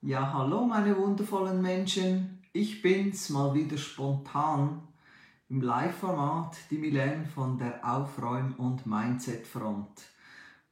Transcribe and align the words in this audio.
Ja, 0.00 0.32
hallo 0.32 0.64
meine 0.64 0.96
wundervollen 0.96 1.60
Menschen. 1.60 2.38
Ich 2.52 2.82
bin's 2.82 3.30
mal 3.30 3.52
wieder 3.54 3.76
spontan 3.76 4.86
im 5.48 5.60
Live-Format, 5.60 6.56
die 6.70 6.78
Milene 6.78 7.26
von 7.26 7.58
der 7.58 7.84
Aufräum- 7.84 8.54
und 8.54 8.86
Mindset-Front. 8.86 9.90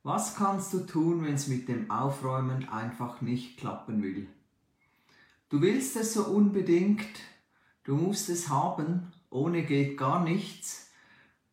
Was 0.04 0.36
kannst 0.36 0.72
du 0.74 0.86
tun, 0.86 1.24
wenn 1.24 1.34
es 1.34 1.48
mit 1.48 1.66
dem 1.66 1.90
Aufräumen 1.90 2.68
einfach 2.68 3.20
nicht 3.20 3.58
klappen 3.58 4.00
will? 4.00 4.28
Du 5.48 5.60
willst 5.60 5.96
es 5.96 6.14
so 6.14 6.26
unbedingt, 6.26 7.18
du 7.82 7.96
musst 7.96 8.28
es 8.28 8.48
haben, 8.48 9.12
ohne 9.28 9.64
geht 9.64 9.98
gar 9.98 10.22
nichts 10.22 10.92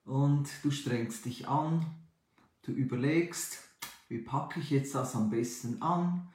und 0.06 0.48
du 0.62 0.70
strengst 0.70 1.26
dich 1.26 1.48
an, 1.48 1.88
du 2.62 2.72
überlegst, 2.72 3.58
wie 4.10 4.20
packe 4.20 4.60
ich 4.60 4.70
jetzt 4.70 4.94
das 4.94 5.16
am 5.16 5.32
besten 5.32 5.82
an, 5.82 6.30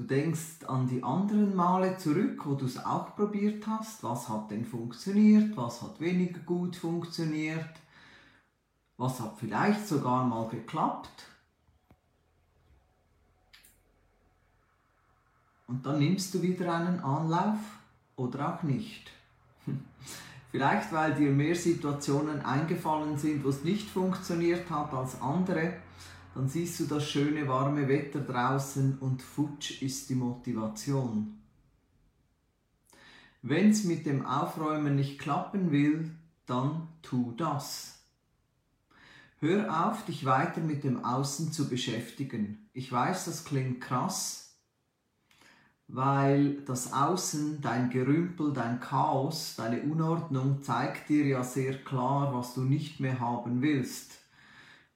Du 0.00 0.06
denkst 0.06 0.64
an 0.66 0.88
die 0.88 1.02
anderen 1.02 1.54
Male 1.54 1.98
zurück, 1.98 2.46
wo 2.46 2.54
du 2.54 2.64
es 2.64 2.82
auch 2.82 3.14
probiert 3.16 3.66
hast. 3.66 4.02
Was 4.02 4.30
hat 4.30 4.50
denn 4.50 4.64
funktioniert? 4.64 5.54
Was 5.58 5.82
hat 5.82 6.00
weniger 6.00 6.40
gut 6.40 6.74
funktioniert? 6.74 7.68
Was 8.96 9.20
hat 9.20 9.36
vielleicht 9.38 9.86
sogar 9.86 10.24
mal 10.24 10.48
geklappt? 10.48 11.26
Und 15.66 15.84
dann 15.84 15.98
nimmst 15.98 16.32
du 16.32 16.40
wieder 16.40 16.74
einen 16.74 17.00
Anlauf 17.00 17.58
oder 18.16 18.54
auch 18.54 18.62
nicht. 18.62 19.10
Vielleicht 20.50 20.94
weil 20.94 21.14
dir 21.14 21.30
mehr 21.30 21.54
Situationen 21.54 22.40
eingefallen 22.40 23.18
sind, 23.18 23.44
wo 23.44 23.50
es 23.50 23.64
nicht 23.64 23.90
funktioniert 23.90 24.70
hat 24.70 24.94
als 24.94 25.20
andere 25.20 25.74
dann 26.34 26.48
siehst 26.48 26.80
du 26.80 26.86
das 26.86 27.08
schöne 27.08 27.48
warme 27.48 27.88
Wetter 27.88 28.20
draußen 28.20 28.98
und 28.98 29.22
futsch 29.22 29.82
ist 29.82 30.08
die 30.10 30.14
Motivation. 30.14 31.40
Wenn 33.42 33.70
es 33.70 33.84
mit 33.84 34.06
dem 34.06 34.26
Aufräumen 34.26 34.96
nicht 34.96 35.18
klappen 35.18 35.70
will, 35.70 36.10
dann 36.46 36.88
tu 37.02 37.32
das. 37.36 37.98
Hör 39.38 39.86
auf, 39.86 40.04
dich 40.04 40.26
weiter 40.26 40.60
mit 40.60 40.84
dem 40.84 41.02
Außen 41.02 41.50
zu 41.50 41.70
beschäftigen. 41.70 42.68
Ich 42.74 42.92
weiß, 42.92 43.24
das 43.24 43.44
klingt 43.44 43.80
krass, 43.80 44.54
weil 45.88 46.60
das 46.66 46.92
Außen, 46.92 47.62
dein 47.62 47.88
Gerümpel, 47.88 48.52
dein 48.52 48.80
Chaos, 48.80 49.54
deine 49.56 49.80
Unordnung 49.82 50.62
zeigt 50.62 51.08
dir 51.08 51.24
ja 51.24 51.42
sehr 51.42 51.82
klar, 51.82 52.34
was 52.34 52.54
du 52.54 52.60
nicht 52.60 53.00
mehr 53.00 53.18
haben 53.18 53.62
willst. 53.62 54.19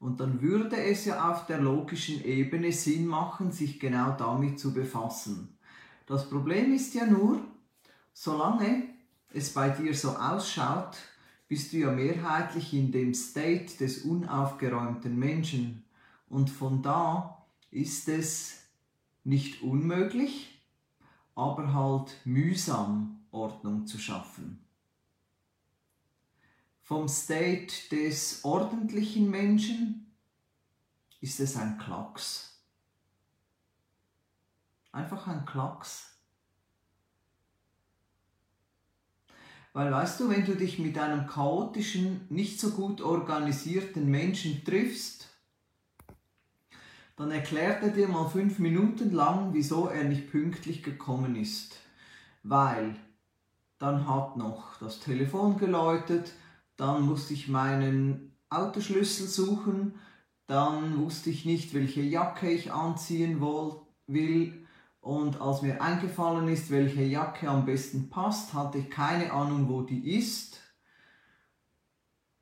Und 0.05 0.20
dann 0.20 0.42
würde 0.42 0.77
es 0.77 1.06
ja 1.06 1.33
auf 1.33 1.47
der 1.47 1.62
logischen 1.62 2.22
Ebene 2.27 2.72
Sinn 2.72 3.06
machen, 3.06 3.52
sich 3.52 3.80
genau 3.80 4.14
damit 4.19 4.60
zu 4.60 4.74
befassen. 4.74 5.56
Das 6.05 6.28
Problem 6.28 6.74
ist 6.74 6.92
ja 6.92 7.06
nur, 7.06 7.41
solange 8.12 8.82
es 9.32 9.55
bei 9.55 9.70
dir 9.70 9.94
so 9.94 10.10
ausschaut, 10.10 10.98
bist 11.48 11.72
du 11.72 11.78
ja 11.78 11.91
mehrheitlich 11.91 12.75
in 12.75 12.92
dem 12.92 13.14
State 13.14 13.78
des 13.78 14.02
unaufgeräumten 14.02 15.19
Menschen. 15.19 15.84
Und 16.28 16.50
von 16.50 16.82
da 16.82 17.42
ist 17.70 18.06
es 18.10 18.58
nicht 19.25 19.62
unmöglich, 19.62 20.62
aber 21.34 21.72
halt 21.72 22.14
mühsam 22.27 23.20
Ordnung 23.30 23.86
zu 23.86 23.97
schaffen 23.97 24.63
vom 26.84 27.08
State 27.08 27.88
des 27.90 28.44
ordentlichen 28.44 29.30
Menschen 29.30 30.14
ist 31.20 31.41
es 31.41 31.56
ein 31.56 31.78
Klacks. 31.78 32.62
Einfach 34.92 35.26
ein 35.26 35.46
Klacks. 35.46 36.10
Weil 39.72 39.91
weißt 39.91 40.20
du, 40.20 40.28
wenn 40.28 40.44
du 40.44 40.54
dich 40.54 40.78
mit 40.78 40.98
einem 40.98 41.26
chaotischen, 41.26 42.26
nicht 42.28 42.60
so 42.60 42.70
gut 42.70 43.00
organisierten 43.00 44.09
Menschen 44.09 44.62
triffst, 44.64 45.30
dann 47.16 47.30
erklärt 47.30 47.82
er 47.82 47.91
dir 47.91 48.09
mal 48.09 48.28
fünf 48.28 48.59
Minuten 48.59 49.10
lang, 49.10 49.54
wieso 49.54 49.88
er 49.88 50.04
nicht 50.04 50.30
pünktlich 50.30 50.82
gekommen 50.82 51.34
ist. 51.34 51.76
Weil 52.42 52.94
dann 53.78 54.06
hat 54.06 54.36
noch 54.36 54.78
das 54.78 55.00
Telefon 55.00 55.56
geläutet, 55.56 56.32
dann 56.76 57.02
musste 57.02 57.34
ich 57.34 57.48
meinen 57.48 58.36
Autoschlüssel 58.50 59.26
suchen, 59.26 59.94
dann 60.46 60.98
wusste 60.98 61.30
ich 61.30 61.44
nicht, 61.44 61.74
welche 61.74 62.02
Jacke 62.02 62.50
ich 62.50 62.72
anziehen 62.72 63.40
will 64.06 64.66
und 65.00 65.40
als 65.40 65.62
mir 65.62 65.82
eingefallen 65.82 66.48
ist, 66.48 66.70
welche 66.70 67.02
Jacke 67.02 67.48
am 67.48 67.66
besten 67.66 68.08
passt, 68.08 68.54
hatte 68.54 68.78
ich 68.78 68.90
keine 68.90 69.32
Ahnung, 69.32 69.68
wo 69.68 69.82
die 69.82 70.16
ist. 70.16 70.60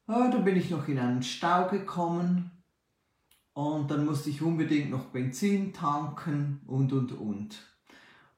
Ja, 0.07 0.31
dann 0.31 0.45
bin 0.45 0.57
ich 0.57 0.71
noch 0.71 0.87
in 0.89 0.99
einen 0.99 1.23
Stau 1.23 1.69
gekommen 1.69 2.51
und 3.53 3.91
dann 3.91 4.05
musste 4.05 4.31
ich 4.31 4.43
unbedingt 4.43 4.91
noch 4.91 5.07
Benzin 5.07 5.73
tanken 5.73 6.61
und 6.67 6.93
und 6.93 7.13
und. 7.13 7.72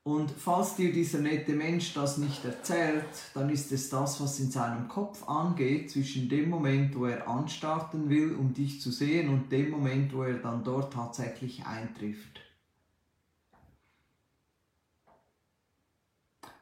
Und 0.04 0.30
falls 0.30 0.76
dir 0.76 0.92
dieser 0.92 1.20
nette 1.20 1.54
Mensch 1.54 1.94
das 1.94 2.18
nicht 2.18 2.44
erzählt, 2.44 3.06
dann 3.32 3.48
ist 3.48 3.72
es 3.72 3.88
das, 3.88 4.20
was 4.20 4.38
in 4.38 4.50
seinem 4.50 4.86
Kopf 4.86 5.26
angeht, 5.26 5.90
zwischen 5.90 6.28
dem 6.28 6.50
Moment, 6.50 6.94
wo 6.94 7.06
er 7.06 7.26
anstarten 7.26 8.10
will, 8.10 8.34
um 8.34 8.52
dich 8.52 8.82
zu 8.82 8.90
sehen, 8.92 9.30
und 9.30 9.50
dem 9.50 9.70
Moment, 9.70 10.12
wo 10.12 10.24
er 10.24 10.34
dann 10.34 10.62
dort 10.62 10.92
tatsächlich 10.92 11.64
eintrifft. 11.64 12.40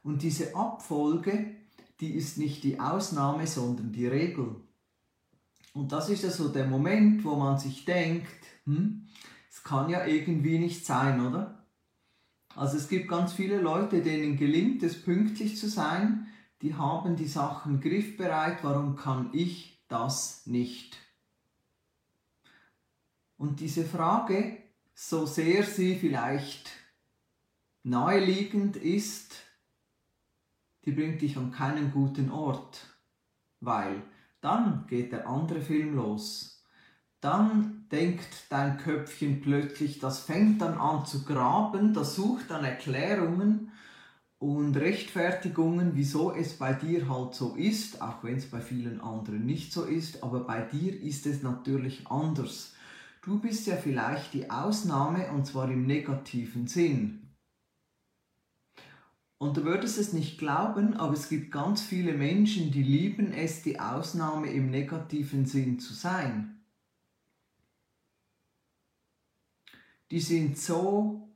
Und 0.05 0.23
diese 0.23 0.55
Abfolge, 0.55 1.57
die 1.99 2.15
ist 2.15 2.39
nicht 2.39 2.63
die 2.63 2.79
Ausnahme, 2.79 3.49
sondern 3.49 3.91
die 3.91 4.07
Regel. 4.07 4.55
Und 5.75 5.91
das 5.91 6.11
ist 6.11 6.23
ja 6.23 6.31
so 6.31 6.49
der 6.49 6.67
Moment, 6.67 7.25
wo 7.25 7.35
man 7.35 7.59
sich 7.59 7.85
denkt, 7.85 8.29
hm, 8.67 9.09
es 9.51 9.65
kann 9.65 9.91
ja 9.91 10.07
irgendwie 10.07 10.61
nicht 10.61 10.87
sein, 10.87 11.27
oder? 11.27 11.62
Also 12.55 12.77
es 12.77 12.89
gibt 12.89 13.09
ganz 13.09 13.33
viele 13.33 13.61
Leute, 13.61 14.03
denen 14.03 14.37
gelingt 14.37 14.83
es 14.83 15.03
pünktlich 15.03 15.59
zu 15.59 15.69
sein, 15.69 16.27
die 16.61 16.75
haben 16.75 17.17
die 17.17 17.27
Sachen 17.27 17.81
griffbereit, 17.81 18.63
warum 18.63 18.97
kann 18.97 19.31
ich 19.33 19.83
das 19.89 20.47
nicht? 20.47 20.97
Und 23.37 23.61
diese 23.61 23.85
Frage, 23.85 24.59
so 24.95 25.27
sehr 25.27 25.65
sie 25.65 25.97
vielleicht 25.97 26.71
naheliegend 27.83 28.77
ist, 28.77 29.35
die 30.85 30.93
bringt 30.93 31.23
dich 31.23 31.37
an 31.37 31.51
keinen 31.51 31.91
guten 31.91 32.31
Ort, 32.31 32.87
weil 33.61 34.03
dann 34.41 34.87
geht 34.87 35.13
der 35.13 35.27
andere 35.27 35.61
Film 35.61 35.97
los 35.97 36.52
dann 37.23 37.87
denkt 37.93 38.47
dein 38.51 38.79
Köpfchen 38.79 39.41
plötzlich, 39.41 40.01
das 40.01 40.19
fängt 40.21 40.61
dann 40.61 40.75
an 40.75 41.07
zu 41.07 41.25
graben, 41.25 41.95
das 41.95 42.17
sucht 42.17 42.51
dann 42.51 42.65
Erklärungen 42.65 43.71
und 44.41 44.77
Rechtfertigungen, 44.77 45.93
wieso 45.95 46.33
es 46.33 46.59
bei 46.59 46.73
dir 46.73 47.09
halt 47.09 47.35
so 47.35 47.55
ist, 47.55 48.03
auch 48.03 48.25
wenn 48.25 48.39
es 48.39 48.51
bei 48.51 48.61
vielen 48.61 49.01
anderen 49.01 49.47
nicht 49.47 49.73
so 49.73 49.85
ist, 49.85 50.25
aber 50.25 50.41
bei 50.41 50.63
dir 50.63 51.01
ist 51.01 51.27
es 51.27 51.45
natürlich 51.45 52.09
anders. 52.09 52.75
Du 53.23 53.39
bist 53.39 53.69
ja 53.69 53.77
vielleicht 53.77 54.35
die 54.35 54.51
Ausnahme 54.51 55.31
und 55.31 55.47
zwar 55.47 55.71
im 55.71 55.87
negativen 55.87 56.67
Sinn. 56.67 57.29
Und 59.39 59.57
du 59.57 59.65
würdest 59.65 59.97
es 59.97 60.13
nicht 60.13 60.39
glauben, 60.39 60.95
aber 60.95 61.13
es 61.13 61.29
gibt 61.29 61.53
ganz 61.53 61.83
viele 61.83 62.15
Menschen, 62.15 62.73
die 62.73 62.83
lieben 62.83 63.33
es, 63.33 63.63
die 63.63 63.79
Ausnahme 63.79 64.51
im 64.53 64.71
negativen 64.71 65.47
Sinn 65.47 65.79
zu 65.79 65.95
sein. 65.95 66.62
Die 70.13 70.21
sind 70.21 70.59
so 70.59 71.27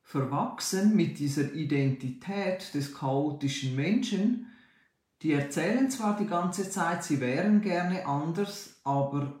verwachsen 0.00 0.96
mit 0.96 1.18
dieser 1.18 1.52
Identität 1.52 2.72
des 2.72 2.94
chaotischen 2.94 3.76
Menschen, 3.76 4.46
die 5.20 5.32
erzählen 5.32 5.90
zwar 5.90 6.16
die 6.16 6.26
ganze 6.26 6.70
Zeit, 6.70 7.04
sie 7.04 7.20
wären 7.20 7.60
gerne 7.60 8.06
anders, 8.06 8.80
aber 8.84 9.34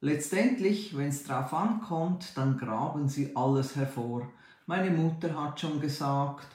letztendlich, 0.00 0.96
wenn 0.96 1.08
es 1.08 1.24
drauf 1.24 1.52
ankommt, 1.52 2.32
dann 2.34 2.56
graben 2.56 3.10
sie 3.10 3.36
alles 3.36 3.76
hervor. 3.76 4.26
Meine 4.64 4.90
Mutter 4.90 5.38
hat 5.38 5.60
schon 5.60 5.78
gesagt, 5.78 6.48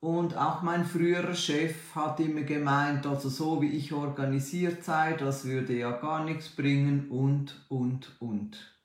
und 0.00 0.36
auch 0.36 0.62
mein 0.62 0.84
früherer 0.84 1.34
Chef 1.34 1.94
hat 1.94 2.18
immer 2.18 2.42
gemeint, 2.42 3.06
also 3.06 3.28
so 3.28 3.62
wie 3.62 3.70
ich 3.70 3.92
organisiert 3.92 4.82
sei, 4.82 5.12
das 5.12 5.44
würde 5.44 5.78
ja 5.78 5.92
gar 5.92 6.24
nichts 6.24 6.48
bringen 6.48 7.08
und, 7.08 7.64
und, 7.68 8.16
und. 8.18 8.77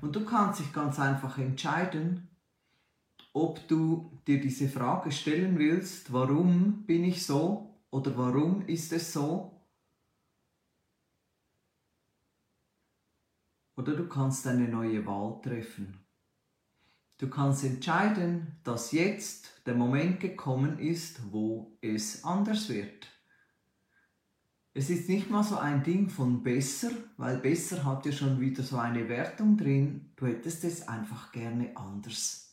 Und 0.00 0.14
du 0.16 0.24
kannst 0.24 0.60
dich 0.60 0.72
ganz 0.72 0.98
einfach 0.98 1.38
entscheiden, 1.38 2.28
ob 3.32 3.66
du 3.68 4.10
dir 4.26 4.40
diese 4.40 4.68
Frage 4.68 5.10
stellen 5.10 5.58
willst, 5.58 6.12
warum 6.12 6.84
bin 6.86 7.04
ich 7.04 7.26
so 7.26 7.80
oder 7.90 8.16
warum 8.16 8.66
ist 8.66 8.92
es 8.92 9.12
so? 9.12 9.50
Oder 13.76 13.96
du 13.96 14.08
kannst 14.08 14.46
eine 14.46 14.68
neue 14.68 15.04
Wahl 15.04 15.40
treffen. 15.42 15.98
Du 17.18 17.28
kannst 17.28 17.64
entscheiden, 17.64 18.58
dass 18.62 18.92
jetzt 18.92 19.66
der 19.66 19.74
Moment 19.74 20.20
gekommen 20.20 20.78
ist, 20.78 21.32
wo 21.32 21.76
es 21.80 22.24
anders 22.24 22.68
wird. 22.68 23.13
Es 24.76 24.90
ist 24.90 25.08
nicht 25.08 25.30
mal 25.30 25.44
so 25.44 25.56
ein 25.56 25.84
Ding 25.84 26.08
von 26.08 26.42
besser, 26.42 26.90
weil 27.16 27.38
besser 27.38 27.84
hat 27.84 28.04
ja 28.06 28.10
schon 28.10 28.40
wieder 28.40 28.64
so 28.64 28.76
eine 28.76 29.08
Wertung 29.08 29.56
drin. 29.56 30.10
Du 30.16 30.26
hättest 30.26 30.64
es 30.64 30.88
einfach 30.88 31.30
gerne 31.30 31.76
anders. 31.76 32.52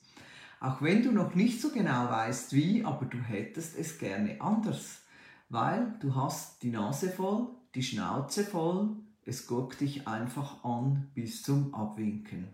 Auch 0.60 0.84
wenn 0.84 1.02
du 1.02 1.12
noch 1.12 1.34
nicht 1.34 1.60
so 1.60 1.72
genau 1.72 2.12
weißt 2.12 2.54
wie, 2.54 2.86
aber 2.86 3.08
du 3.08 3.18
hättest 3.18 3.76
es 3.76 3.98
gerne 3.98 4.40
anders. 4.40 5.02
Weil 5.50 5.96
du 6.00 6.14
hast 6.14 6.62
die 6.62 6.70
Nase 6.70 7.10
voll, 7.10 7.48
die 7.74 7.82
Schnauze 7.82 8.44
voll, 8.44 8.98
es 9.26 9.48
guckt 9.48 9.82
dich 9.82 10.08
einfach 10.08 10.64
an 10.64 11.08
bis 11.16 11.42
zum 11.42 11.74
Abwinken. 11.74 12.50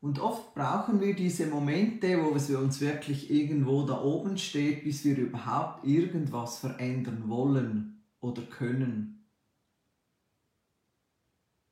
Und 0.00 0.20
oft 0.20 0.54
brauchen 0.54 1.00
wir 1.00 1.14
diese 1.14 1.46
Momente, 1.46 2.22
wo 2.22 2.34
es 2.36 2.50
uns 2.50 2.80
wirklich 2.80 3.30
irgendwo 3.30 3.82
da 3.82 4.00
oben 4.00 4.38
steht, 4.38 4.84
bis 4.84 5.04
wir 5.04 5.16
überhaupt 5.16 5.84
irgendwas 5.84 6.58
verändern 6.58 7.24
wollen 7.26 8.04
oder 8.20 8.42
können. 8.42 9.26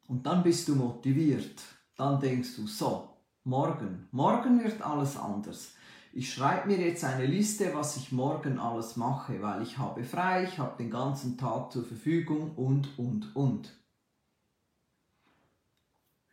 Und 0.09 0.27
dann 0.27 0.43
bist 0.43 0.67
du 0.69 0.75
motiviert. 0.75 1.63
Dann 1.97 2.21
denkst 2.21 2.57
du, 2.57 2.67
so, 2.67 3.09
morgen, 3.45 4.09
morgen 4.11 4.63
wird 4.63 4.83
alles 4.83 5.17
anders. 5.17 5.75
Ich 6.13 6.33
schreibe 6.33 6.69
mir 6.69 6.79
jetzt 6.79 7.05
eine 7.05 7.27
Liste, 7.27 7.75
was 7.75 7.97
ich 7.97 8.11
morgen 8.11 8.59
alles 8.59 8.97
mache, 8.97 9.41
weil 9.41 9.63
ich 9.63 9.79
habe 9.79 10.03
frei, 10.03 10.45
ich 10.45 10.59
habe 10.59 10.83
den 10.83 10.91
ganzen 10.91 11.37
Tag 11.39 11.73
zur 11.73 11.85
Verfügung 11.85 12.53
und, 12.57 12.99
und, 12.99 13.37
und. 13.37 13.73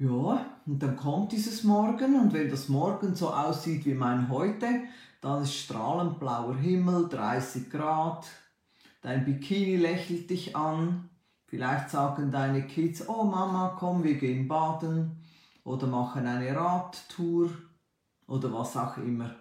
Ja, 0.03 0.45
und 0.65 0.83
dann 0.83 0.97
kommt 0.97 1.31
dieses 1.31 1.63
Morgen 1.63 2.19
und 2.19 2.33
wenn 2.33 2.49
das 2.49 2.67
Morgen 2.67 3.15
so 3.15 3.29
aussieht 3.29 3.85
wie 3.85 3.93
mein 3.93 4.27
heute, 4.27 4.67
dann 5.21 5.43
ist 5.43 5.55
strahlend 5.55 6.19
blauer 6.19 6.57
Himmel, 6.57 7.07
30 7.07 7.69
Grad, 7.69 8.27
dein 9.01 9.23
Bikini 9.23 9.77
lächelt 9.77 10.29
dich 10.29 10.57
an, 10.57 11.09
vielleicht 11.45 11.89
sagen 11.89 12.31
deine 12.31 12.67
Kids, 12.67 13.07
oh 13.07 13.23
Mama, 13.23 13.77
komm, 13.79 14.03
wir 14.03 14.15
gehen 14.15 14.49
baden 14.49 15.23
oder 15.63 15.87
machen 15.87 16.27
eine 16.27 16.53
Radtour 16.53 17.51
oder 18.27 18.51
was 18.51 18.75
auch 18.75 18.97
immer. 18.97 19.33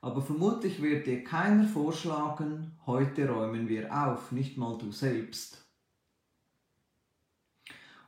Aber 0.00 0.22
vermutlich 0.22 0.80
wird 0.80 1.08
dir 1.08 1.24
keiner 1.24 1.66
vorschlagen, 1.66 2.70
heute 2.86 3.28
räumen 3.28 3.68
wir 3.68 3.92
auf, 3.92 4.30
nicht 4.30 4.58
mal 4.58 4.78
du 4.78 4.92
selbst. 4.92 5.63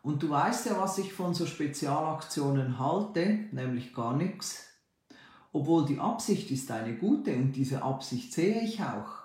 Und 0.07 0.23
du 0.23 0.31
weißt 0.31 0.67
ja, 0.67 0.81
was 0.81 0.99
ich 0.99 1.13
von 1.13 1.35
so 1.35 1.47
Spezialaktionen 1.47 2.79
halte, 2.79 3.41
nämlich 3.51 3.93
gar 3.93 4.17
nichts. 4.17 4.69
Obwohl 5.53 5.85
die 5.85 5.99
Absicht 5.99 6.49
ist 6.53 6.71
eine 6.71 6.95
gute 6.95 7.35
und 7.35 7.57
diese 7.57 7.83
Absicht 7.83 8.33
sehe 8.33 8.63
ich 8.63 8.81
auch. 8.81 9.25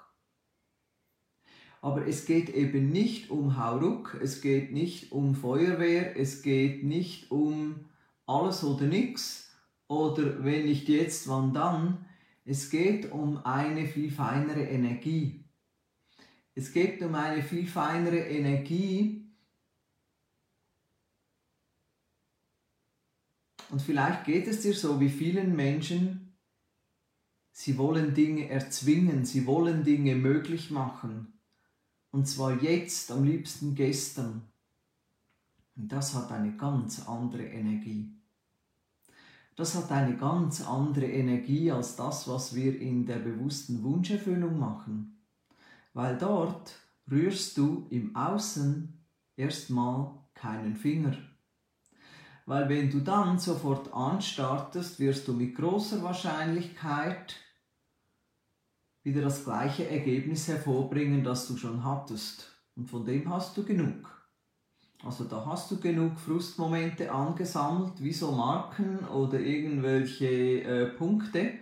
Aber 1.84 2.08
es 2.08 2.26
geht 2.26 2.50
eben 2.50 2.90
nicht 2.90 3.30
um 3.30 3.58
Hauruck, 3.64 4.18
es 4.24 4.42
geht 4.42 4.72
nicht 4.72 5.12
um 5.12 5.36
Feuerwehr, 5.36 6.20
es 6.20 6.42
geht 6.42 6.84
nicht 6.84 7.30
um 7.30 7.86
alles 8.26 8.64
oder 8.64 8.88
nichts 8.88 9.52
oder 9.88 10.44
wenn 10.44 10.66
nicht 10.66 10.90
jetzt, 10.90 11.28
wann 11.28 11.54
dann. 11.54 12.08
Es 12.44 12.72
geht 12.72 13.12
um 13.12 13.38
eine 13.46 13.86
viel 13.86 14.10
feinere 14.10 14.64
Energie. 14.64 15.46
Es 16.56 16.74
geht 16.74 17.04
um 17.04 17.14
eine 17.14 17.44
viel 17.44 17.68
feinere 17.68 18.18
Energie, 18.18 19.21
Und 23.72 23.82
vielleicht 23.82 24.26
geht 24.26 24.48
es 24.48 24.62
dir 24.62 24.74
so 24.74 25.00
wie 25.00 25.10
vielen 25.10 25.56
Menschen, 25.56 26.36
sie 27.54 27.78
wollen 27.78 28.14
Dinge 28.14 28.50
erzwingen, 28.50 29.24
sie 29.24 29.48
wollen 29.48 29.86
Dinge 29.86 30.16
möglich 30.16 30.72
machen. 30.72 31.40
Und 32.12 32.28
zwar 32.28 32.62
jetzt, 32.62 33.10
am 33.12 33.24
liebsten 33.24 33.74
gestern. 33.74 34.42
Und 35.78 35.90
das 35.90 36.14
hat 36.14 36.34
eine 36.34 36.58
ganz 36.58 37.08
andere 37.08 37.46
Energie. 37.46 38.12
Das 39.56 39.74
hat 39.76 39.90
eine 39.90 40.18
ganz 40.18 40.68
andere 40.68 41.06
Energie 41.10 41.72
als 41.72 41.96
das, 41.96 42.28
was 42.28 42.54
wir 42.54 42.78
in 42.78 43.06
der 43.06 43.20
bewussten 43.20 43.84
Wunscherfüllung 43.84 44.60
machen. 44.60 45.24
Weil 45.94 46.18
dort 46.18 46.76
rührst 47.10 47.58
du 47.58 47.88
im 47.90 48.18
Außen 48.18 49.02
erstmal 49.38 50.12
keinen 50.34 50.76
Finger 50.76 51.16
weil 52.46 52.68
wenn 52.70 52.90
du 52.90 53.00
dann 53.00 53.40
sofort 53.40 53.94
anstartest, 53.94 55.00
wirst 55.00 55.28
du 55.28 55.34
mit 55.34 55.56
großer 55.56 56.02
Wahrscheinlichkeit 56.04 57.36
wieder 59.04 59.22
das 59.22 59.44
gleiche 59.44 59.88
Ergebnis 59.90 60.48
hervorbringen, 60.48 61.24
das 61.24 61.48
du 61.48 61.58
schon 61.58 61.84
hattest. 61.84 62.52
Und 62.76 62.90
von 62.90 63.06
dem 63.06 63.30
hast 63.30 63.58
du 63.58 63.64
genug. 63.64 64.08
Also 65.04 65.24
da 65.24 65.44
hast 65.46 65.72
du 65.72 65.80
genug 65.80 66.20
Frustmomente 66.20 67.12
angesammelt, 67.12 67.94
wie 68.04 68.14
so 68.14 68.32
Marken 68.32 69.00
oder 69.08 69.40
irgendwelche 69.40 70.62
äh, 70.64 70.86
Punkte, 70.88 71.54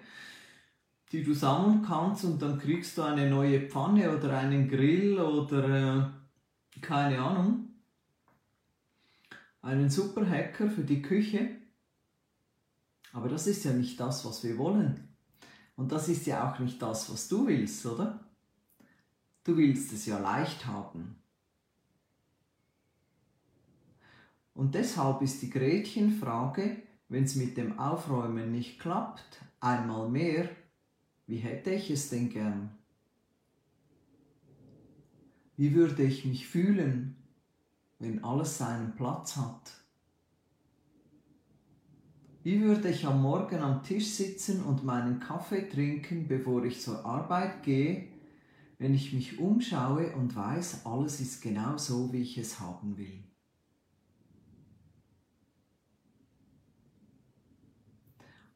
die 1.11 1.23
du 1.23 1.33
sammeln 1.33 1.81
kannst 1.81 2.25
und 2.25 2.41
dann 2.41 2.59
kriegst 2.59 2.97
du 2.97 3.03
eine 3.03 3.29
neue 3.29 3.61
Pfanne 3.61 4.15
oder 4.15 4.37
einen 4.37 4.67
Grill 4.67 5.19
oder 5.19 5.69
äh, 5.69 6.81
keine 6.81 7.19
Ahnung 7.19 7.68
einen 9.61 9.89
super 9.89 10.27
Hacker 10.27 10.69
für 10.69 10.83
die 10.83 11.01
Küche. 11.01 11.49
Aber 13.11 13.27
das 13.27 13.47
ist 13.47 13.63
ja 13.65 13.73
nicht 13.73 13.99
das, 13.99 14.25
was 14.25 14.43
wir 14.43 14.57
wollen. 14.57 15.07
Und 15.75 15.91
das 15.91 16.09
ist 16.09 16.25
ja 16.27 16.51
auch 16.51 16.59
nicht 16.59 16.81
das, 16.81 17.11
was 17.11 17.27
du 17.27 17.47
willst, 17.47 17.85
oder? 17.85 18.23
Du 19.43 19.57
willst 19.57 19.93
es 19.93 20.05
ja 20.05 20.19
leicht 20.19 20.65
haben. 20.65 21.15
Und 24.53 24.75
deshalb 24.75 25.21
ist 25.21 25.41
die 25.41 25.49
Gretchenfrage, 25.49 26.83
wenn 27.07 27.23
es 27.23 27.35
mit 27.35 27.55
dem 27.55 27.79
Aufräumen 27.79 28.51
nicht 28.51 28.79
klappt, 28.79 29.41
einmal 29.61 30.09
mehr, 30.09 30.49
wie 31.27 31.37
hätte 31.37 31.71
ich 31.71 31.89
es 31.89 32.09
denn 32.09 32.29
gern? 32.29 32.71
Wie 35.55 35.73
würde 35.73 36.03
ich 36.03 36.25
mich 36.25 36.47
fühlen, 36.47 37.15
wenn 37.99 38.23
alles 38.23 38.57
seinen 38.57 38.95
Platz 38.95 39.35
hat? 39.35 39.71
Wie 42.41 42.61
würde 42.61 42.89
ich 42.89 43.05
am 43.05 43.21
Morgen 43.21 43.59
am 43.59 43.83
Tisch 43.83 44.07
sitzen 44.07 44.63
und 44.63 44.85
meinen 44.85 45.19
Kaffee 45.19 45.69
trinken, 45.69 46.27
bevor 46.27 46.63
ich 46.63 46.81
zur 46.81 47.05
Arbeit 47.05 47.63
gehe, 47.63 48.07
wenn 48.77 48.93
ich 48.93 49.11
mich 49.11 49.39
umschaue 49.39 50.15
und 50.15 50.35
weiß, 50.35 50.85
alles 50.85 51.19
ist 51.19 51.41
genau 51.41 51.77
so, 51.77 52.13
wie 52.13 52.21
ich 52.21 52.37
es 52.37 52.61
haben 52.61 52.97
will? 52.97 53.23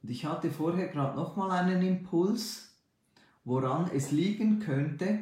Und 0.01 0.09
ich 0.09 0.25
hatte 0.25 0.49
vorher 0.49 0.87
gerade 0.87 1.17
nochmal 1.17 1.51
einen 1.51 1.81
Impuls, 1.81 2.77
woran 3.43 3.91
es 3.93 4.11
liegen 4.11 4.59
könnte. 4.59 5.19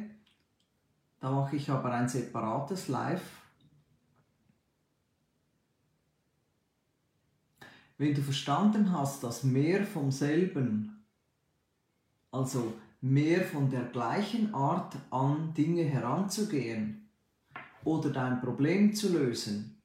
Da 1.18 1.30
mache 1.32 1.56
ich 1.56 1.68
aber 1.68 1.92
ein 1.92 2.08
separates 2.08 2.88
Live 2.88 3.41
wenn 8.02 8.14
du 8.14 8.20
verstanden 8.20 8.92
hast, 8.92 9.22
dass 9.22 9.44
mehr 9.44 9.86
vom 9.86 10.10
selben, 10.10 11.04
also 12.32 12.74
mehr 13.00 13.44
von 13.44 13.70
der 13.70 13.84
gleichen 13.84 14.52
Art 14.52 14.96
an 15.10 15.54
Dinge 15.54 15.84
heranzugehen 15.84 17.08
oder 17.84 18.10
dein 18.10 18.40
Problem 18.40 18.92
zu 18.92 19.12
lösen, 19.12 19.80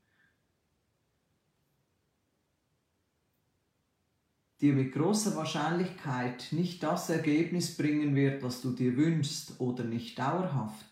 dir 4.62 4.74
mit 4.74 4.94
großer 4.94 5.36
Wahrscheinlichkeit 5.36 6.48
nicht 6.50 6.82
das 6.82 7.12
Ergebnis 7.12 7.78
bringen 7.78 8.16
wird, 8.16 8.42
was 8.42 8.62
du 8.62 8.72
dir 8.72 8.98
wünschst 8.98 9.60
oder 9.60 9.84
nicht 9.84 10.18
dauerhaft, 10.18 10.87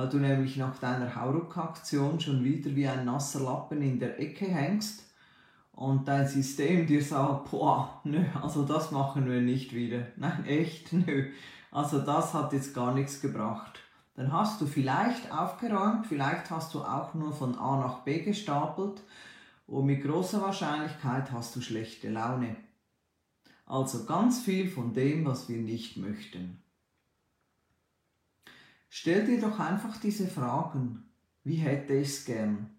weil 0.00 0.08
du 0.08 0.16
nämlich 0.16 0.56
nach 0.56 0.78
deiner 0.78 1.14
Hauruck-Aktion 1.14 2.18
schon 2.20 2.42
wieder 2.42 2.74
wie 2.74 2.88
ein 2.88 3.04
nasser 3.04 3.40
Lappen 3.40 3.82
in 3.82 3.98
der 3.98 4.18
Ecke 4.18 4.46
hängst 4.46 5.04
und 5.72 6.08
dein 6.08 6.26
System 6.26 6.86
dir 6.86 7.04
sagt, 7.04 7.50
boah, 7.50 8.00
nö, 8.04 8.24
also 8.40 8.64
das 8.64 8.92
machen 8.92 9.28
wir 9.28 9.42
nicht 9.42 9.74
wieder. 9.74 10.06
Nein, 10.16 10.46
echt, 10.46 10.94
nö. 10.94 11.30
Also 11.70 11.98
das 11.98 12.32
hat 12.32 12.54
jetzt 12.54 12.74
gar 12.74 12.94
nichts 12.94 13.20
gebracht. 13.20 13.80
Dann 14.14 14.32
hast 14.32 14.62
du 14.62 14.66
vielleicht 14.66 15.30
aufgeräumt, 15.30 16.06
vielleicht 16.06 16.50
hast 16.50 16.72
du 16.72 16.80
auch 16.80 17.12
nur 17.12 17.34
von 17.34 17.58
A 17.58 17.76
nach 17.76 17.98
B 17.98 18.20
gestapelt 18.20 19.02
und 19.66 19.84
mit 19.84 20.02
großer 20.02 20.40
Wahrscheinlichkeit 20.40 21.30
hast 21.30 21.54
du 21.56 21.60
schlechte 21.60 22.08
Laune. 22.08 22.56
Also 23.66 24.06
ganz 24.06 24.40
viel 24.40 24.66
von 24.70 24.94
dem, 24.94 25.26
was 25.26 25.50
wir 25.50 25.58
nicht 25.58 25.98
möchten. 25.98 26.62
Stell 28.92 29.24
dir 29.24 29.40
doch 29.40 29.60
einfach 29.60 29.98
diese 29.98 30.26
Fragen. 30.26 31.08
Wie 31.44 31.54
hätte 31.54 31.94
ich 31.94 32.08
es 32.08 32.24
gern? 32.24 32.76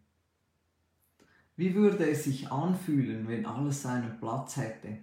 Wie 1.56 1.74
würde 1.74 2.10
es 2.10 2.26
sich 2.26 2.52
anfühlen, 2.52 3.30
wenn 3.30 3.46
alles 3.46 3.82
seinen 3.82 4.20
Platz 4.20 4.58
hätte? 4.58 5.00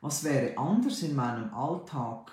Was 0.00 0.24
wäre 0.24 0.56
anders 0.56 1.02
in 1.02 1.14
meinem 1.14 1.52
Alltag, 1.52 2.32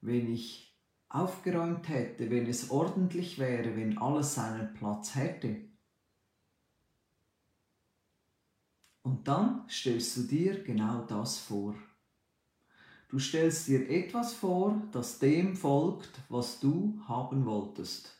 wenn 0.00 0.32
ich 0.32 0.74
aufgeräumt 1.10 1.86
hätte, 1.88 2.30
wenn 2.30 2.46
es 2.46 2.70
ordentlich 2.70 3.38
wäre, 3.38 3.76
wenn 3.76 3.98
alles 3.98 4.34
seinen 4.34 4.72
Platz 4.72 5.14
hätte? 5.14 5.68
Und 9.02 9.28
dann 9.28 9.68
stellst 9.68 10.16
du 10.16 10.22
dir 10.22 10.64
genau 10.64 11.04
das 11.04 11.38
vor. 11.38 11.74
Du 13.12 13.18
stellst 13.18 13.68
dir 13.68 13.90
etwas 13.90 14.32
vor, 14.32 14.80
das 14.90 15.18
dem 15.18 15.54
folgt, 15.54 16.08
was 16.30 16.60
du 16.60 16.98
haben 17.06 17.44
wolltest. 17.44 18.10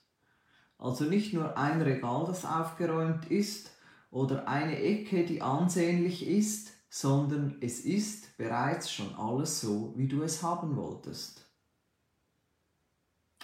Also 0.77 1.05
nicht 1.05 1.33
nur 1.33 1.57
ein 1.57 1.81
Regal, 1.81 2.27
das 2.27 2.45
aufgeräumt 2.45 3.31
ist, 3.31 3.71
oder 4.11 4.47
eine 4.47 4.79
Ecke, 4.79 5.25
die 5.25 5.41
ansehnlich 5.41 6.29
ist, 6.29 6.73
sondern 6.91 7.57
es 7.63 7.81
ist 7.87 8.37
bereits 8.37 8.93
schon 8.93 9.15
alles 9.15 9.63
so, 9.63 9.95
wie 9.97 10.09
du 10.09 10.21
es 10.21 10.43
haben 10.43 10.77
wolltest. 10.77 11.49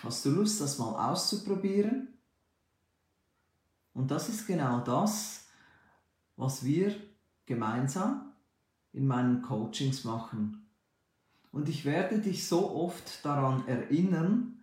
Hast 0.02 0.26
du 0.26 0.31
Lust, 0.33 0.61
das 0.61 0.78
mal 0.78 1.11
auszuprobieren? 1.11 2.09
Und 3.95 4.11
das 4.11 4.28
ist 4.28 4.47
genau 4.47 4.81
das, 4.81 5.47
was 6.37 6.62
wir 6.62 6.95
gemeinsam 7.47 8.35
in 8.93 9.07
meinen 9.07 9.40
Coachings 9.40 10.05
machen. 10.05 10.58
Und 11.52 11.69
ich 11.69 11.85
werde 11.85 12.19
dich 12.19 12.47
so 12.47 12.75
oft 12.75 13.25
daran 13.25 13.67
erinnern, 13.67 14.59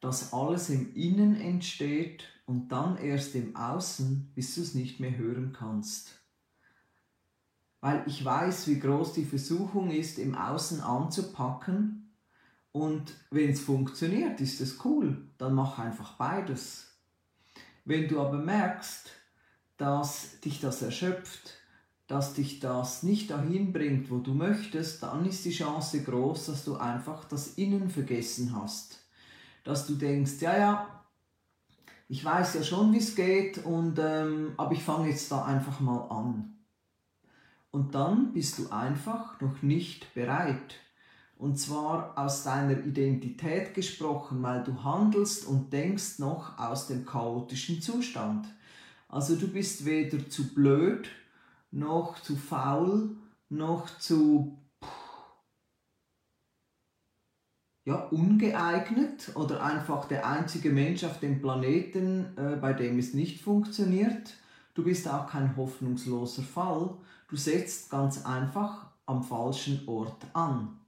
dass 0.00 0.32
alles 0.32 0.68
im 0.70 0.94
Innen 0.94 1.40
entsteht 1.40 2.24
und 2.44 2.68
dann 2.68 2.96
erst 2.98 3.34
im 3.34 3.56
Außen, 3.56 4.32
bis 4.34 4.54
du 4.54 4.60
es 4.60 4.74
nicht 4.74 5.00
mehr 5.00 5.16
hören 5.16 5.52
kannst. 5.52 6.20
Weil 7.80 8.04
ich 8.06 8.24
weiß, 8.24 8.68
wie 8.68 8.78
groß 8.78 9.14
die 9.14 9.24
Versuchung 9.24 9.90
ist, 9.90 10.18
im 10.18 10.34
Außen 10.34 10.80
anzupacken. 10.80 12.14
Und 12.72 13.14
wenn 13.30 13.50
es 13.50 13.60
funktioniert, 13.60 14.40
ist 14.40 14.60
es 14.60 14.84
cool. 14.84 15.28
Dann 15.38 15.54
mach 15.54 15.78
einfach 15.78 16.14
beides. 16.14 16.86
Wenn 17.84 18.08
du 18.08 18.20
aber 18.20 18.38
merkst, 18.38 19.10
dass 19.76 20.40
dich 20.40 20.60
das 20.60 20.82
erschöpft, 20.82 21.54
dass 22.06 22.34
dich 22.34 22.60
das 22.60 23.02
nicht 23.02 23.30
dahin 23.30 23.72
bringt, 23.72 24.10
wo 24.10 24.18
du 24.18 24.32
möchtest, 24.32 25.02
dann 25.02 25.26
ist 25.26 25.44
die 25.44 25.50
Chance 25.50 26.02
groß, 26.02 26.46
dass 26.46 26.64
du 26.64 26.76
einfach 26.76 27.24
das 27.24 27.54
Innen 27.54 27.90
vergessen 27.90 28.54
hast. 28.54 29.00
Dass 29.64 29.86
du 29.86 29.94
denkst, 29.94 30.40
ja, 30.40 30.56
ja, 30.56 31.04
ich 32.08 32.24
weiß 32.24 32.54
ja 32.54 32.62
schon, 32.62 32.92
wie 32.92 32.98
es 32.98 33.16
geht, 33.16 33.64
und, 33.64 33.98
ähm, 33.98 34.52
aber 34.56 34.72
ich 34.72 34.84
fange 34.84 35.08
jetzt 35.08 35.30
da 35.32 35.44
einfach 35.44 35.80
mal 35.80 36.02
an. 36.08 36.56
Und 37.72 37.94
dann 37.96 38.32
bist 38.32 38.58
du 38.58 38.70
einfach 38.70 39.40
noch 39.40 39.62
nicht 39.62 40.14
bereit. 40.14 40.76
Und 41.36 41.58
zwar 41.58 42.16
aus 42.16 42.44
deiner 42.44 42.84
Identität 42.86 43.74
gesprochen, 43.74 44.42
weil 44.42 44.62
du 44.62 44.84
handelst 44.84 45.44
und 45.44 45.72
denkst 45.72 46.18
noch 46.18 46.58
aus 46.58 46.86
dem 46.86 47.04
chaotischen 47.04 47.82
Zustand. 47.82 48.46
Also 49.08 49.36
du 49.36 49.48
bist 49.48 49.84
weder 49.84 50.30
zu 50.30 50.54
blöd, 50.54 51.08
noch 51.70 52.18
zu 52.20 52.36
faul, 52.36 53.16
noch 53.48 53.98
zu 53.98 54.58
ja, 57.84 57.94
ungeeignet 58.08 59.30
oder 59.36 59.62
einfach 59.62 60.06
der 60.06 60.26
einzige 60.26 60.70
Mensch 60.70 61.04
auf 61.04 61.20
dem 61.20 61.40
Planeten, 61.40 62.36
äh, 62.36 62.56
bei 62.56 62.72
dem 62.72 62.98
es 62.98 63.14
nicht 63.14 63.40
funktioniert. 63.40 64.34
Du 64.74 64.82
bist 64.82 65.08
auch 65.08 65.28
kein 65.28 65.56
hoffnungsloser 65.56 66.42
Fall. 66.42 66.90
Du 67.28 67.36
setzt 67.36 67.90
ganz 67.90 68.26
einfach 68.26 68.86
am 69.06 69.22
falschen 69.22 69.86
Ort 69.86 70.26
an. 70.32 70.80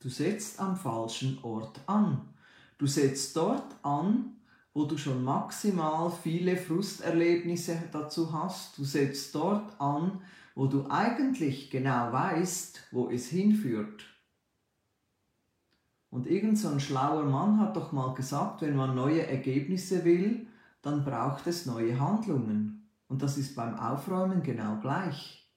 Du 0.00 0.08
setzt 0.08 0.58
am 0.58 0.74
falschen 0.76 1.38
Ort 1.42 1.80
an. 1.86 2.34
Du 2.78 2.86
setzt 2.86 3.36
dort 3.36 3.76
an, 3.82 4.37
wo 4.74 4.84
du 4.84 4.96
schon 4.96 5.24
maximal 5.24 6.10
viele 6.10 6.56
Frusterlebnisse 6.56 7.76
dazu 7.92 8.32
hast. 8.32 8.78
Du 8.78 8.84
setzt 8.84 9.34
dort 9.34 9.80
an, 9.80 10.20
wo 10.54 10.66
du 10.66 10.86
eigentlich 10.88 11.70
genau 11.70 12.12
weißt, 12.12 12.88
wo 12.92 13.08
es 13.10 13.28
hinführt. 13.28 14.04
Und 16.10 16.26
irgend 16.26 16.58
so 16.58 16.68
ein 16.68 16.80
schlauer 16.80 17.24
Mann 17.24 17.60
hat 17.60 17.76
doch 17.76 17.92
mal 17.92 18.14
gesagt, 18.14 18.62
wenn 18.62 18.76
man 18.76 18.94
neue 18.94 19.26
Ergebnisse 19.26 20.04
will, 20.04 20.46
dann 20.82 21.04
braucht 21.04 21.46
es 21.46 21.66
neue 21.66 21.98
Handlungen. 22.00 22.88
Und 23.08 23.22
das 23.22 23.36
ist 23.36 23.56
beim 23.56 23.78
Aufräumen 23.78 24.42
genau 24.42 24.80
gleich. 24.80 25.47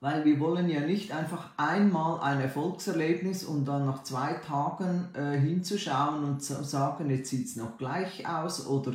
Weil 0.00 0.24
wir 0.24 0.38
wollen 0.38 0.68
ja 0.68 0.80
nicht 0.80 1.12
einfach 1.12 1.50
einmal 1.56 2.20
ein 2.20 2.40
Erfolgserlebnis 2.40 3.44
und 3.44 3.64
dann 3.64 3.86
nach 3.86 4.04
zwei 4.04 4.34
Tagen 4.34 5.08
äh, 5.14 5.38
hinzuschauen 5.38 6.22
und 6.22 6.42
zu 6.42 6.62
sagen, 6.62 7.10
jetzt 7.10 7.30
sieht 7.30 7.46
es 7.46 7.56
noch 7.56 7.78
gleich 7.78 8.28
aus 8.28 8.66
oder, 8.66 8.92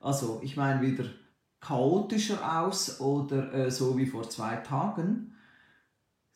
also 0.00 0.40
ich 0.44 0.56
meine 0.56 0.80
wieder 0.80 1.06
chaotischer 1.60 2.62
aus 2.62 3.00
oder 3.00 3.52
äh, 3.52 3.70
so 3.70 3.98
wie 3.98 4.06
vor 4.06 4.30
zwei 4.30 4.56
Tagen. 4.56 5.34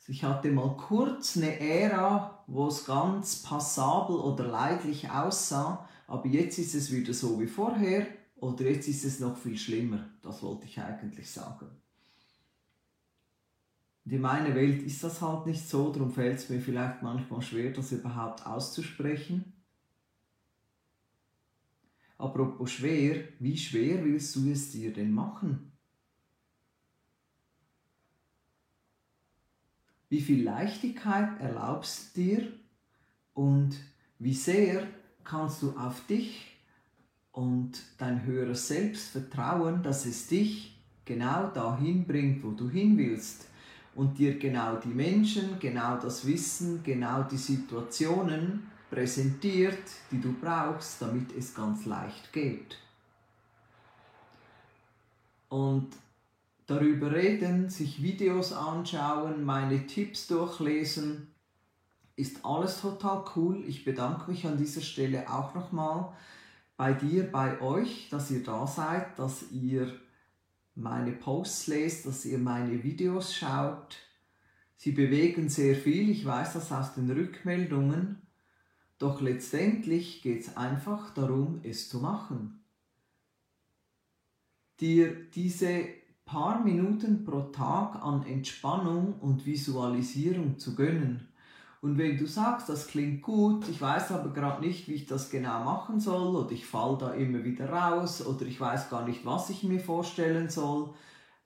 Ich 0.09 0.25
hatte 0.25 0.51
mal 0.51 0.77
kurz 0.77 1.37
eine 1.37 1.61
Ära, 1.61 2.43
wo 2.49 2.67
es 2.67 2.85
ganz 2.85 3.43
passabel 3.43 4.17
oder 4.17 4.49
leidlich 4.49 5.09
aussah, 5.11 5.89
aber 6.09 6.27
jetzt 6.27 6.59
ist 6.59 6.75
es 6.75 6.91
wieder 6.91 7.15
so 7.15 7.41
wie 7.41 7.47
vorher 7.47 8.07
oder 8.37 8.65
jetzt 8.65 8.89
ist 8.89 9.05
es 9.05 9.21
noch 9.21 9.37
viel 9.37 9.57
schlimmer. 9.57 10.11
Das 10.23 10.43
wollte 10.43 10.67
ich 10.67 10.81
eigentlich 10.81 11.31
sagen. 11.31 11.82
Und 14.05 14.13
in 14.13 14.21
meiner 14.21 14.55
Welt 14.55 14.83
ist 14.83 15.05
das 15.05 15.21
halt 15.21 15.47
nicht 15.47 15.69
so, 15.69 15.93
darum 15.93 16.11
fällt 16.11 16.39
es 16.39 16.49
mir 16.49 16.61
vielleicht 16.61 17.03
manchmal 17.03 17.43
schwer, 17.43 17.73
das 17.73 17.93
überhaupt 17.93 18.45
auszusprechen. 18.47 19.53
Apropos 22.19 22.71
schwer, 22.71 23.25
wie 23.39 23.57
schwer 23.57 24.05
willst 24.05 24.35
du 24.37 24.51
es 24.51 24.71
dir 24.73 24.93
denn 24.93 25.13
machen? 25.13 25.73
Wie 30.09 30.21
viel 30.21 30.43
Leichtigkeit 30.43 31.41
erlaubst 31.41 32.17
du 32.17 32.21
dir 32.21 32.53
und 33.35 33.77
wie 34.19 34.35
sehr 34.35 34.87
kannst 35.25 35.63
du 35.63 35.71
auf 35.77 36.07
dich 36.07 36.55
und 37.31 37.83
dein 37.99 38.25
höheres 38.25 38.69
Selbst 38.69 39.09
vertrauen, 39.09 39.83
dass 39.83 40.05
es 40.05 40.27
dich 40.27 40.79
genau 41.05 41.49
dahin 41.49 42.07
bringt, 42.07 42.45
wo 42.45 42.51
du 42.51 42.69
hin 42.69 42.99
willst 42.99 43.49
und 43.95 44.19
dir 44.19 44.39
genau 44.39 44.77
die 44.77 44.89
Menschen, 44.89 45.59
genau 45.59 45.99
das 45.99 46.27
Wissen, 46.27 46.83
genau 46.83 47.23
die 47.25 47.37
Situationen 47.37 48.71
präsentiert, 48.91 49.83
die 50.11 50.21
du 50.21 50.35
brauchst, 50.35 51.01
damit 51.01 51.35
es 51.37 51.55
ganz 51.55 51.87
leicht 51.87 52.33
geht. 52.33 52.79
Und 55.49 55.89
darüber 56.67 57.13
reden, 57.13 57.69
sich 57.69 58.03
Videos 58.03 58.53
anschauen, 58.53 59.45
meine 59.45 59.87
Tipps 59.87 60.27
durchlesen, 60.27 61.29
ist 62.17 62.45
alles 62.45 62.81
total 62.81 63.25
cool. 63.37 63.63
Ich 63.67 63.85
bedanke 63.85 64.31
mich 64.31 64.47
an 64.47 64.59
dieser 64.59 64.83
Stelle 64.83 65.31
auch 65.31 65.55
nochmal 65.55 66.13
bei 66.77 66.93
dir, 66.93 67.31
bei 67.31 67.61
euch, 67.61 68.09
dass 68.11 68.31
ihr 68.31 68.43
da 68.43 68.67
seid, 68.67 69.19
dass 69.19 69.51
ihr 69.51 69.93
meine 70.75 71.12
Posts 71.12 71.67
lest, 71.69 72.07
dass 72.07 72.25
ihr 72.25 72.38
meine 72.38 72.83
Videos 72.83 73.35
schaut. 73.35 73.99
Sie 74.76 74.93
bewegen 74.93 75.49
sehr 75.49 75.76
viel, 75.76 76.11
ich 76.11 76.25
weiß 76.25 76.55
das 76.55 76.73
aus 76.73 76.95
den 76.95 77.11
Rückmeldungen, 77.11 78.23
doch 78.99 79.21
letztendlich 79.21 80.23
geht 80.23 80.43
es 80.43 80.57
einfach 80.57 81.12
darum, 81.14 81.61
es 81.62 81.88
zu 81.88 81.99
machen. 81.99 82.64
Dir 84.81 85.14
diese 85.31 85.85
paar 86.25 86.64
Minuten 86.64 87.25
pro 87.25 87.43
Tag 87.50 88.02
an 88.02 88.25
Entspannung 88.26 89.21
und 89.21 89.45
Visualisierung 89.45 90.59
zu 90.59 90.75
gönnen 90.75 91.32
und 91.83 91.99
wenn 91.99 92.17
du 92.17 92.27
sagst, 92.27 92.69
das 92.69 92.87
klingt 92.87 93.23
gut, 93.23 93.69
ich 93.69 93.81
weiß 93.81 94.12
aber 94.12 94.33
gerade 94.33 94.65
nicht, 94.65 94.87
wie 94.87 94.95
ich 94.95 95.07
das 95.07 95.31
genau 95.31 95.65
machen 95.65 95.99
soll 95.99 96.37
oder 96.37 96.53
ich 96.53 96.65
fall 96.65 96.97
da 96.97 97.12
immer 97.12 97.43
wieder 97.43 97.69
raus 97.69 98.25
oder 98.25 98.47
ich 98.47 98.61
weiß 98.61 98.89
gar 98.89 99.05
nicht, 99.05 99.27
was 99.27 99.51
ich 99.51 99.65
mir 99.65 99.81
vorstellen 99.81 100.49
soll, 100.49 100.95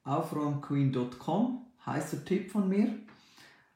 aufräumqueen.com 0.05 1.65
heißt 1.87 2.13
der 2.13 2.25
Tipp 2.27 2.51
von 2.51 2.69
mir. 2.69 2.95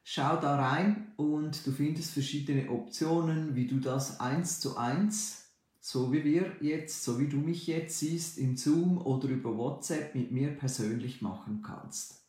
Schau 0.03 0.35
da 0.35 0.55
rein 0.55 1.13
und 1.17 1.65
du 1.65 1.71
findest 1.71 2.11
verschiedene 2.11 2.69
Optionen, 2.69 3.55
wie 3.55 3.65
du 3.65 3.79
das 3.79 4.19
eins 4.19 4.59
zu 4.59 4.77
eins, 4.77 5.51
so 5.79 6.13
wie 6.13 6.23
wir 6.23 6.57
jetzt, 6.61 7.03
so 7.03 7.17
wie 7.17 7.27
du 7.27 7.37
mich 7.37 7.65
jetzt 7.65 7.97
siehst, 7.97 8.37
im 8.37 8.55
Zoom 8.55 8.99
oder 8.99 9.27
über 9.29 9.57
WhatsApp 9.57 10.13
mit 10.13 10.31
mir 10.31 10.51
persönlich 10.51 11.23
machen 11.23 11.63
kannst. 11.63 12.23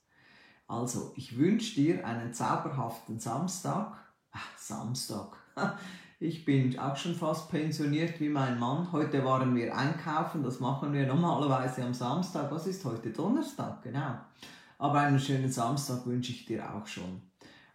Also, 0.67 1.13
ich 1.17 1.37
wünsche 1.37 1.75
dir 1.75 2.07
einen 2.07 2.33
zauberhaften 2.33 3.19
Samstag 3.19 3.99
Ach, 4.33 4.59
Samstag. 4.59 5.37
Ich 6.25 6.45
bin 6.45 6.79
auch 6.79 6.97
schon 6.97 7.17
fast 7.17 7.51
pensioniert 7.51 8.21
wie 8.21 8.29
mein 8.29 8.57
Mann. 8.57 8.93
Heute 8.93 9.25
waren 9.25 9.57
wir 9.57 9.77
einkaufen, 9.77 10.45
das 10.45 10.61
machen 10.61 10.93
wir 10.93 11.05
normalerweise 11.05 11.83
am 11.83 11.95
Samstag. 11.95 12.49
Was 12.53 12.69
ist 12.69 12.85
heute? 12.85 13.11
Donnerstag, 13.11 13.83
genau. 13.83 14.15
Aber 14.79 15.01
einen 15.01 15.19
schönen 15.19 15.51
Samstag 15.51 16.07
wünsche 16.07 16.31
ich 16.31 16.47
dir 16.47 16.73
auch 16.73 16.87
schon. 16.87 17.23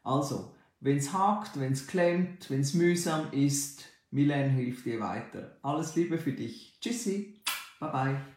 Also, 0.02 0.56
wenn 0.80 0.96
es 0.96 1.12
hakt, 1.12 1.60
wenn 1.60 1.74
es 1.74 1.88
klemmt, 1.88 2.50
wenn 2.50 2.62
es 2.62 2.74
mühsam 2.74 3.34
ist, 3.34 3.84
Milen 4.12 4.52
hilft 4.52 4.86
dir 4.86 5.02
weiter. 5.02 5.58
Alles 5.62 5.98
Liebe 5.98 6.18
für 6.18 6.32
dich. 6.32 6.78
Tschüssi. 6.80 7.42
Bye 7.82 7.92
bye. 7.92 8.37